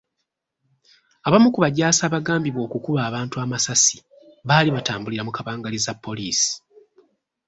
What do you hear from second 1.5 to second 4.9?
ku bajaasi abagambibwa okukuba abantu amasasi baali